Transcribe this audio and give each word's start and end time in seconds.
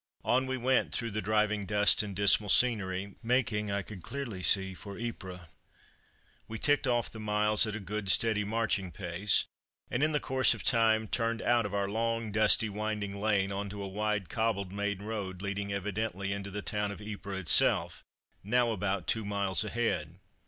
On 0.23 0.47
we 0.47 0.57
went 0.57 0.91
through 0.95 1.11
the 1.11 1.21
driving 1.21 1.67
dust 1.67 2.01
and 2.01 2.15
dismal 2.15 2.49
scenery, 2.49 3.13
making, 3.21 3.69
I 3.69 3.83
could 3.83 4.01
clearly 4.01 4.41
see, 4.41 4.73
for 4.73 4.97
Ypres. 4.97 5.41
We 6.47 6.57
ticked 6.57 6.87
off 6.87 7.11
the 7.11 7.19
miles 7.19 7.67
at 7.67 7.75
a 7.75 7.79
good 7.79 8.09
steady 8.09 8.43
marching 8.43 8.91
pace, 8.91 9.45
and 9.91 10.01
in 10.01 10.17
course 10.17 10.55
of 10.55 10.63
time 10.63 11.07
turned 11.07 11.43
out 11.43 11.67
of 11.67 11.75
our 11.75 11.87
long, 11.87 12.31
dusty, 12.31 12.67
winding 12.67 13.21
lane 13.21 13.51
on 13.51 13.69
to 13.69 13.83
a 13.83 13.87
wide 13.87 14.27
cobbled 14.27 14.71
main 14.73 15.03
road, 15.03 15.43
leading 15.43 15.71
evidently 15.71 16.33
into 16.33 16.49
the 16.49 16.63
town 16.63 16.89
of 16.91 16.99
Ypres 16.99 17.39
itself, 17.41 18.03
now 18.43 18.71
about 18.71 19.05
two 19.05 19.23
miles 19.23 19.63
ahead. 19.63 20.17